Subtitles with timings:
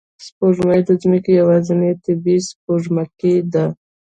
[0.25, 3.65] سپوږمۍ د ځمکې یوازینی طبیعي سپوږمکۍ ده